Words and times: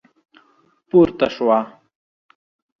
پورته 0.89 1.27
شوه. 1.35 1.59